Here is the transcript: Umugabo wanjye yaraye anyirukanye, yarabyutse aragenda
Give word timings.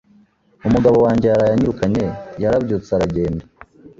Umugabo 0.67 0.97
wanjye 1.05 1.25
yaraye 1.29 1.51
anyirukanye, 1.53 2.03
yarabyutse 2.41 2.89
aragenda 2.93 3.43